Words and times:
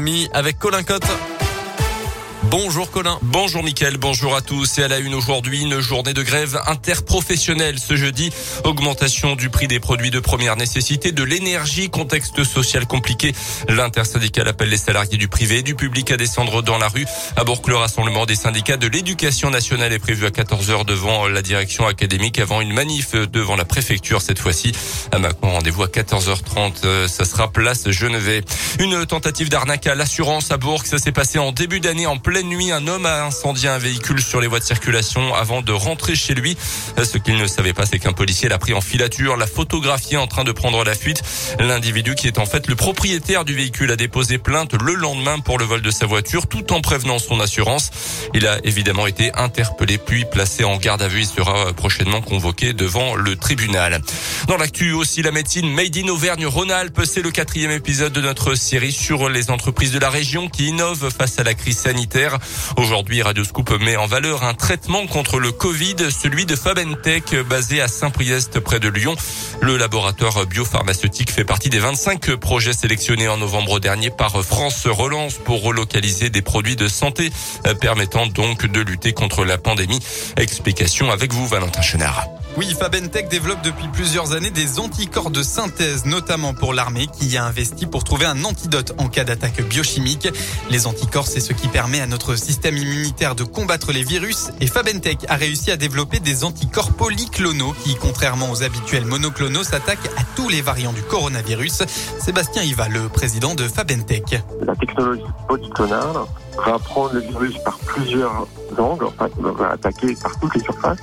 6h30 0.00 0.30
avec 0.32 0.58
Colin 0.58 0.82
Cotte. 0.82 1.39
Bonjour 2.50 2.90
Colin. 2.90 3.16
Bonjour 3.22 3.62
Mickaël, 3.62 3.96
bonjour 3.96 4.34
à 4.34 4.40
tous. 4.40 4.78
Et 4.78 4.82
à 4.82 4.88
la 4.88 4.98
une 4.98 5.14
aujourd'hui, 5.14 5.60
une 5.60 5.78
journée 5.78 6.14
de 6.14 6.22
grève 6.22 6.60
interprofessionnelle 6.66 7.78
ce 7.78 7.94
jeudi. 7.94 8.32
Augmentation 8.64 9.36
du 9.36 9.50
prix 9.50 9.68
des 9.68 9.78
produits 9.78 10.10
de 10.10 10.18
première 10.18 10.56
nécessité, 10.56 11.12
de 11.12 11.22
l'énergie, 11.22 11.90
contexte 11.90 12.42
social 12.42 12.86
compliqué. 12.86 13.36
L'intersyndical 13.68 14.48
appelle 14.48 14.68
les 14.68 14.78
salariés 14.78 15.16
du 15.16 15.28
privé 15.28 15.58
et 15.58 15.62
du 15.62 15.76
public 15.76 16.10
à 16.10 16.16
descendre 16.16 16.60
dans 16.60 16.76
la 16.76 16.88
rue. 16.88 17.06
À 17.36 17.44
Bourg, 17.44 17.62
le 17.68 17.76
rassemblement 17.76 18.26
des 18.26 18.34
syndicats 18.34 18.76
de 18.76 18.88
l'éducation 18.88 19.50
nationale 19.50 19.92
est 19.92 20.00
prévu 20.00 20.26
à 20.26 20.30
14h 20.30 20.84
devant 20.84 21.28
la 21.28 21.42
direction 21.42 21.86
académique 21.86 22.40
avant 22.40 22.60
une 22.60 22.72
manif 22.72 23.12
devant 23.14 23.54
la 23.54 23.64
préfecture 23.64 24.22
cette 24.22 24.40
fois-ci. 24.40 24.72
À 25.12 25.20
Macron, 25.20 25.52
rendez-vous 25.52 25.84
à 25.84 25.86
14h30. 25.86 27.06
Ça 27.06 27.24
sera 27.24 27.52
place 27.52 27.88
Genevet. 27.92 28.42
Une 28.80 29.06
tentative 29.06 29.50
d'arnaque 29.50 29.86
à 29.86 29.94
l'assurance 29.94 30.50
à 30.50 30.56
Bourg. 30.56 30.84
Ça 30.84 30.98
s'est 30.98 31.12
passé 31.12 31.38
en 31.38 31.52
début 31.52 31.78
d'année 31.78 32.08
en 32.08 32.16
pleine 32.16 32.39
nuit, 32.42 32.70
un 32.72 32.86
homme 32.86 33.06
a 33.06 33.24
incendié 33.24 33.68
un 33.68 33.78
véhicule 33.78 34.20
sur 34.22 34.40
les 34.40 34.46
voies 34.46 34.60
de 34.60 34.64
circulation 34.64 35.34
avant 35.34 35.62
de 35.62 35.72
rentrer 35.72 36.14
chez 36.14 36.34
lui. 36.34 36.56
Ce 37.02 37.18
qu'il 37.18 37.36
ne 37.36 37.46
savait 37.46 37.72
pas, 37.72 37.86
c'est 37.86 37.98
qu'un 37.98 38.12
policier 38.12 38.48
l'a 38.48 38.58
pris 38.58 38.74
en 38.74 38.80
filature, 38.80 39.36
l'a 39.36 39.46
photographié 39.46 40.16
en 40.16 40.26
train 40.26 40.44
de 40.44 40.52
prendre 40.52 40.84
la 40.84 40.94
fuite. 40.94 41.22
L'individu 41.58 42.14
qui 42.14 42.26
est 42.26 42.38
en 42.38 42.46
fait 42.46 42.68
le 42.68 42.76
propriétaire 42.76 43.44
du 43.44 43.54
véhicule 43.54 43.90
a 43.90 43.96
déposé 43.96 44.38
plainte 44.38 44.74
le 44.74 44.94
lendemain 44.94 45.38
pour 45.38 45.58
le 45.58 45.64
vol 45.64 45.82
de 45.82 45.90
sa 45.90 46.06
voiture 46.06 46.46
tout 46.46 46.72
en 46.72 46.80
prévenant 46.80 47.18
son 47.18 47.40
assurance. 47.40 47.90
Il 48.34 48.46
a 48.46 48.58
évidemment 48.64 49.06
été 49.06 49.32
interpellé 49.34 49.98
puis 49.98 50.24
placé 50.24 50.64
en 50.64 50.76
garde 50.76 51.02
à 51.02 51.08
vue. 51.08 51.20
Il 51.20 51.26
sera 51.26 51.72
prochainement 51.72 52.20
convoqué 52.20 52.72
devant 52.72 53.16
le 53.16 53.36
tribunal. 53.36 54.00
Dans 54.46 54.56
l'actu 54.56 54.92
aussi, 54.92 55.22
la 55.22 55.32
médecine 55.32 55.70
Made 55.72 55.96
in 55.96 56.08
Auvergne-Rhône-Alpes, 56.08 57.02
c'est 57.04 57.22
le 57.22 57.30
quatrième 57.30 57.70
épisode 57.70 58.12
de 58.12 58.20
notre 58.20 58.54
série 58.54 58.92
sur 58.92 59.28
les 59.28 59.50
entreprises 59.50 59.92
de 59.92 59.98
la 59.98 60.10
région 60.10 60.48
qui 60.48 60.68
innovent 60.68 61.10
face 61.10 61.38
à 61.38 61.42
la 61.42 61.54
crise 61.54 61.78
sanitaire. 61.78 62.29
Aujourd'hui, 62.76 63.22
Radioscoop 63.22 63.70
met 63.80 63.96
en 63.96 64.06
valeur 64.06 64.44
un 64.44 64.54
traitement 64.54 65.06
contre 65.06 65.38
le 65.38 65.52
Covid, 65.52 65.96
celui 66.10 66.46
de 66.46 66.56
Fabentech, 66.56 67.34
basé 67.48 67.80
à 67.80 67.88
Saint-Priest, 67.88 68.60
près 68.60 68.80
de 68.80 68.88
Lyon. 68.88 69.14
Le 69.60 69.76
laboratoire 69.76 70.46
biopharmaceutique 70.46 71.30
fait 71.30 71.44
partie 71.44 71.70
des 71.70 71.78
25 71.78 72.36
projets 72.36 72.72
sélectionnés 72.72 73.28
en 73.28 73.36
novembre 73.36 73.80
dernier 73.80 74.10
par 74.10 74.42
France 74.42 74.86
Relance 74.86 75.34
pour 75.34 75.62
relocaliser 75.62 76.30
des 76.30 76.42
produits 76.42 76.76
de 76.76 76.88
santé, 76.88 77.30
permettant 77.80 78.26
donc 78.26 78.66
de 78.66 78.80
lutter 78.80 79.12
contre 79.12 79.44
la 79.44 79.58
pandémie. 79.58 80.00
Explication 80.36 81.10
avec 81.10 81.32
vous, 81.32 81.46
Valentin 81.46 81.82
Chenard. 81.82 82.39
Oui, 82.56 82.74
Fabentech 82.78 83.28
développe 83.28 83.62
depuis 83.62 83.86
plusieurs 83.88 84.32
années 84.32 84.50
des 84.50 84.80
anticorps 84.80 85.30
de 85.30 85.40
synthèse, 85.42 86.04
notamment 86.04 86.52
pour 86.52 86.74
l'armée 86.74 87.06
qui 87.06 87.28
y 87.28 87.36
a 87.36 87.44
investi 87.44 87.86
pour 87.86 88.02
trouver 88.02 88.26
un 88.26 88.44
antidote 88.44 88.92
en 88.98 89.08
cas 89.08 89.22
d'attaque 89.22 89.62
biochimique. 89.62 90.28
Les 90.68 90.88
anticorps, 90.88 91.28
c'est 91.28 91.40
ce 91.40 91.52
qui 91.52 91.68
permet 91.68 92.00
à 92.00 92.08
notre 92.08 92.34
système 92.34 92.76
immunitaire 92.76 93.36
de 93.36 93.44
combattre 93.44 93.92
les 93.92 94.02
virus 94.02 94.50
et 94.60 94.66
Fabentech 94.66 95.18
a 95.28 95.36
réussi 95.36 95.70
à 95.70 95.76
développer 95.76 96.18
des 96.18 96.42
anticorps 96.44 96.92
polyclonaux 96.92 97.72
qui, 97.84 97.94
contrairement 97.94 98.50
aux 98.50 98.64
habituels 98.64 99.04
monoclonaux, 99.04 99.62
s'attaquent 99.62 100.10
à 100.16 100.24
tous 100.34 100.48
les 100.48 100.60
variants 100.60 100.92
du 100.92 101.02
coronavirus. 101.02 101.84
Sébastien 102.18 102.62
Iva, 102.62 102.88
le 102.88 103.08
président 103.08 103.54
de 103.54 103.68
Fabentech. 103.68 104.42
La 104.66 104.74
technologie 104.74 105.22
polyclonale 105.46 106.16
va 106.66 106.78
prendre 106.80 107.14
le 107.14 107.20
virus 107.20 107.56
par 107.64 107.78
plusieurs 107.78 108.48
angles, 108.76 109.06
enfin, 109.06 109.28
va 109.38 109.70
attaquer 109.70 110.16
par 110.16 110.38
toutes 110.40 110.54
les 110.56 110.62
surfaces 110.62 110.98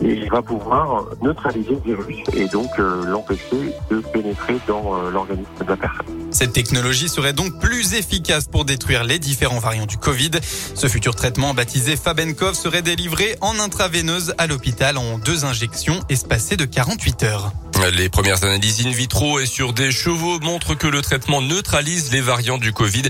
il 0.00 0.28
va 0.30 0.42
pouvoir 0.42 1.06
neutraliser 1.22 1.70
le 1.70 1.94
virus 1.94 2.18
et 2.34 2.46
donc 2.48 2.68
euh, 2.78 3.04
l'empêcher 3.04 3.72
de 3.90 4.00
pénétrer 4.12 4.56
dans 4.66 4.94
euh, 4.94 5.10
l'organisme 5.10 5.48
de 5.60 5.68
la 5.68 5.76
personne. 5.76 6.06
Cette 6.30 6.52
technologie 6.52 7.08
serait 7.08 7.32
donc 7.32 7.58
plus 7.60 7.94
efficace 7.94 8.46
pour 8.46 8.64
détruire 8.64 9.04
les 9.04 9.18
différents 9.18 9.58
variants 9.58 9.86
du 9.86 9.96
Covid. 9.96 10.32
Ce 10.74 10.86
futur 10.86 11.14
traitement 11.14 11.54
baptisé 11.54 11.96
Fabenkov 11.96 12.54
serait 12.54 12.82
délivré 12.82 13.36
en 13.40 13.58
intraveineuse 13.58 14.34
à 14.38 14.46
l'hôpital 14.46 14.98
en 14.98 15.18
deux 15.18 15.44
injections 15.44 16.00
espacées 16.08 16.56
de 16.56 16.64
48 16.64 17.22
heures. 17.22 17.52
Les 17.84 18.08
premières 18.08 18.42
analyses 18.42 18.86
in 18.86 18.90
vitro 18.90 19.38
et 19.38 19.46
sur 19.46 19.72
des 19.72 19.92
chevaux 19.92 20.40
montrent 20.40 20.74
que 20.74 20.86
le 20.86 21.02
traitement 21.02 21.42
neutralise 21.42 22.10
les 22.10 22.20
variants 22.20 22.58
du 22.58 22.72
Covid 22.72 23.02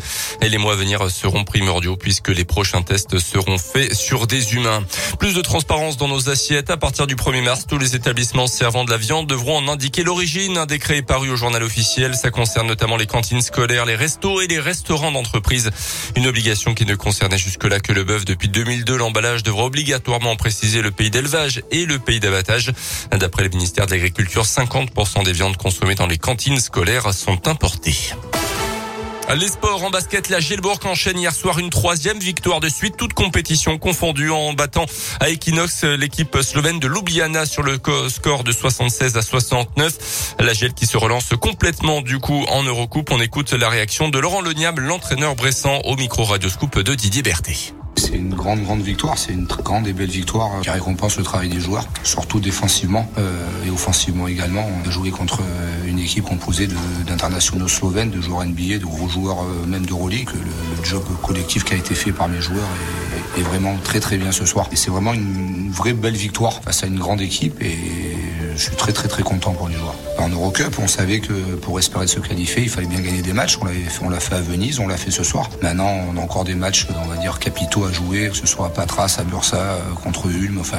et 0.43 0.49
les 0.49 0.59
mois 0.59 0.75
à 0.75 0.77
venir 0.77 1.09
seront 1.11 1.45
primordiaux 1.45 1.97
puisque 1.97 2.29
les 2.29 2.45
prochains 2.45 2.83
tests 2.83 3.19
seront 3.19 3.59
faits 3.59 3.95
sur 3.95 4.27
des 4.27 4.55
humains. 4.55 4.85
Plus 5.19 5.35
de 5.35 5.41
transparence 5.41 5.97
dans 5.97 6.09
nos 6.09 6.29
assiettes. 6.29 6.71
À 6.71 6.77
partir 6.77 7.07
du 7.07 7.15
1er 7.15 7.43
mars, 7.43 7.67
tous 7.67 7.79
les 7.79 7.95
établissements 7.95 8.47
servant 8.47 8.85
de 8.85 8.91
la 8.91 8.97
viande 8.97 9.27
devront 9.27 9.57
en 9.57 9.69
indiquer 9.69 10.03
l'origine. 10.03 10.59
Un 10.59 10.67
décret 10.67 10.99
est 10.99 11.03
paru 11.03 11.31
au 11.31 11.37
journal 11.37 11.63
officiel. 11.63 12.15
Ça 12.15 12.31
concerne 12.31 12.67
notamment 12.67 12.97
les 12.97 13.07
cantines 13.07 13.43
scolaires, 13.43 13.87
les 13.87 13.97
restos 13.97 14.41
et 14.41 14.47
les 14.47 14.61
restaurants 14.61 15.13
d'entreprise. 15.13 15.71
Une 16.17 16.27
obligation 16.27 16.75
qui 16.75 16.87
ne 16.87 16.97
concernait 16.97 17.39
jusque-là 17.39 17.81
que 17.81 17.93
le 17.93 18.05
bœuf. 18.05 18.25
Depuis 18.25 18.49
2002, 18.49 18.97
l'emballage 18.97 19.43
devra 19.43 19.65
obligatoirement 19.65 20.37
préciser 20.37 20.83
le 20.83 20.91
pays 20.91 21.11
d'élevage 21.11 21.63
et 21.71 21.87
le 21.87 21.99
pays 21.99 22.21
d'abattage. 22.21 22.73
D'après 23.13 23.45
le 23.45 23.51
ministère 23.51 23.87
de 23.87 23.93
l'Agriculture, 23.93 24.45
50% 24.57 25.23
des 25.23 25.33
viandes 25.33 25.59
consommées 25.59 25.95
dans 25.95 26.07
les 26.07 26.17
cantines 26.17 26.59
scolaires 26.59 27.13
sont 27.13 27.47
importées. 27.47 28.15
Les 29.35 29.49
sports 29.49 29.85
en 29.85 29.91
basket, 29.91 30.31
la 30.31 30.41
Gielbourg 30.41 30.79
enchaîne 30.85 31.19
hier 31.19 31.35
soir 31.35 31.59
une 31.59 31.69
troisième 31.69 32.19
victoire 32.19 32.61
de 32.61 32.69
suite, 32.71 32.97
toute 32.97 33.13
compétition 33.13 33.77
confondue 33.77 34.31
en 34.31 34.55
battant 34.55 34.87
à 35.21 35.29
Equinox 35.29 35.85
l'équipe 35.85 36.39
slovène 36.41 36.79
de 36.79 36.89
Ljubljana 36.89 37.45
sur 37.45 37.63
le 37.63 37.79
score 38.09 38.45
de 38.45 38.53
76 38.53 39.17
à 39.17 39.23
69. 39.23 40.37
La 40.39 40.55
Giel 40.55 40.73
qui 40.73 40.87
se 40.87 40.97
relance 40.97 41.35
complètement 41.39 42.01
du 42.01 42.19
coup 42.19 42.45
en 42.49 42.63
Eurocoupe. 42.63 43.11
On 43.11 43.21
écoute 43.21 43.53
la 43.53 43.69
réaction 43.69 44.09
de 44.09 44.19
Laurent 44.19 44.41
Leniable, 44.41 44.83
l'entraîneur 44.83 45.35
bressant 45.35 45.81
au 45.85 45.97
micro 45.97 46.25
radioscope 46.25 46.79
de 46.79 46.95
Didier 46.95 47.23
Berthet. 47.23 47.75
C'est 48.07 48.15
une 48.15 48.35
grande, 48.35 48.63
grande 48.63 48.83
victoire. 48.83 49.19
C'est 49.19 49.33
une 49.33 49.47
grande 49.47 49.89
et 49.89 49.93
belle 49.93 50.09
victoire 50.09 50.61
qui 50.61 50.71
récompense 50.71 51.19
le 51.19 51.25
travail 51.25 51.49
des 51.49 51.59
joueurs, 51.59 51.85
surtout 52.05 52.39
défensivement 52.39 53.11
euh, 53.19 53.65
et 53.67 53.71
offensivement 53.71 54.29
également. 54.29 54.65
On 54.65 54.89
a 54.89 54.91
joué 54.93 55.11
contre 55.11 55.41
euh, 55.41 55.89
une 55.89 55.99
équipe 55.99 56.25
composée 56.25 56.69
d'internationaux 57.05 57.67
slovènes, 57.67 58.11
de 58.11 58.21
joueurs 58.21 58.45
NBA, 58.45 58.79
de 58.79 58.85
gros 58.85 59.09
joueurs 59.09 59.43
euh, 59.43 59.67
même 59.67 59.85
de 59.87 59.91
Euroleague. 59.91 60.29
Le, 60.35 60.41
le, 60.41 60.85
job 60.85 61.03
collectif 61.21 61.65
qui 61.65 61.75
a 61.75 61.77
été 61.77 61.97
fait 61.97 62.13
par 62.13 62.29
les 62.29 62.41
joueurs 62.41 62.69
est 63.17 63.26
vraiment 63.43 63.77
très, 63.83 64.01
très 64.01 64.17
bien 64.17 64.33
ce 64.33 64.45
soir. 64.45 64.69
Et 64.73 64.77
c'est 64.77 64.91
vraiment 64.91 65.13
une 65.13 65.71
vraie 65.71 65.93
belle 65.93 66.17
victoire 66.17 66.61
face 66.63 66.83
à 66.85 66.87
une 66.87 66.99
grande 66.99 67.21
équipe 67.21 67.63
et 67.63 67.77
je 68.57 68.63
suis 68.63 68.77
très, 68.77 68.93
très, 68.93 69.09
très 69.09 69.23
content 69.23 69.53
pour 69.53 69.69
les 69.69 69.77
joueurs. 69.77 69.95
En 70.19 70.29
Eurocup, 70.31 70.79
on 70.79 70.89
savait 70.89 71.21
que 71.21 71.33
pour 71.57 71.79
espérer 71.79 72.07
se 72.07 72.21
qualifier, 72.21 72.63
il 72.63 72.71
fallait 72.71 72.87
bien 72.87 73.01
gagner 73.01 73.21
des 73.21 73.35
matchs. 73.35 73.59
On 74.03 74.09
l'a 74.09 74.21
fait 74.21 74.35
à 74.35 74.41
Venise, 74.41 74.81
on 74.81 74.89
l'a 74.89 74.97
fait 74.97 75.11
ce 75.11 75.23
soir. 75.23 75.51
Maintenant, 75.63 75.91
on 76.11 76.17
a 76.17 76.21
encore 76.21 76.45
des 76.45 76.55
matchs, 76.55 76.87
on 77.05 77.09
va 77.09 77.17
dire, 77.17 77.39
capitaux 77.39 77.85
à 77.85 77.93
jouer, 77.93 78.31
que 78.31 78.37
ce 78.37 78.47
soit 78.47 78.67
à 78.67 78.69
Patras, 78.71 79.17
à 79.19 79.25
Bursa, 79.25 79.79
contre 80.03 80.27
Ulm. 80.27 80.59
Enfin, 80.59 80.79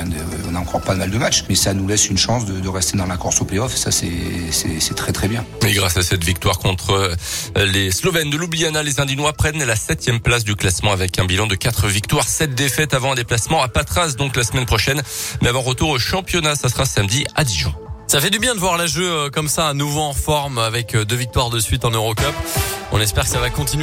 on 0.49 0.55
a 0.55 0.59
encore 0.59 0.81
pas 0.81 0.95
mal 0.95 1.11
de 1.11 1.17
matchs. 1.17 1.45
Mais 1.49 1.55
ça 1.55 1.73
nous 1.73 1.87
laisse 1.87 2.09
une 2.09 2.17
chance 2.17 2.45
de, 2.45 2.67
rester 2.67 2.97
dans 2.97 3.05
la 3.05 3.17
course 3.17 3.39
au 3.41 3.45
playoff. 3.45 3.73
Et 3.73 3.77
ça, 3.77 3.91
c'est 3.91 4.95
très, 4.95 5.11
très 5.11 5.27
bien. 5.27 5.45
Et 5.67 5.73
grâce 5.73 5.97
à 5.97 6.03
cette 6.03 6.23
victoire 6.23 6.57
contre 6.57 6.91
euh, 6.91 7.65
les 7.65 7.91
Slovènes 7.91 8.29
de 8.29 8.37
Ljubljana, 8.37 8.81
les 8.83 8.99
Indinois 8.99 9.33
prennent 9.33 9.63
la 9.63 9.75
septième 9.75 10.19
place 10.19 10.43
du 10.43 10.55
classement 10.55 10.91
avec 10.91 11.19
un 11.19 11.25
bilan 11.25 11.47
de 11.47 11.55
quatre 11.55 11.87
victoires, 11.87 12.27
sept 12.37 12.53
défaites 12.53 12.93
avant 12.93 13.13
un 13.13 13.15
déplacement 13.15 13.63
à 13.63 13.67
Patras, 13.67 14.09
donc 14.09 14.35
la 14.35 14.43
semaine 14.43 14.67
prochaine. 14.67 15.01
Mais 15.41 15.49
avant 15.49 15.61
retour 15.61 15.89
au 15.89 15.97
championnat, 15.97 16.53
ça 16.53 16.69
sera 16.69 16.85
samedi 16.85 17.25
à 17.33 17.43
Dijon. 17.43 17.73
Ça 18.05 18.21
fait 18.21 18.29
du 18.29 18.37
bien 18.37 18.53
de 18.53 18.59
voir 18.59 18.77
la 18.77 18.85
jeu 18.85 19.09
euh, 19.09 19.29
comme 19.31 19.47
ça, 19.47 19.67
à 19.67 19.73
nouveau 19.73 20.01
en 20.01 20.13
forme 20.13 20.59
avec 20.59 20.95
deux 20.95 21.15
victoires 21.15 21.49
de 21.49 21.59
suite 21.59 21.83
en 21.83 21.89
Eurocup. 21.89 22.35
On 22.91 23.01
espère 23.01 23.23
que 23.23 23.31
ça 23.31 23.39
va 23.39 23.49
continuer. 23.49 23.75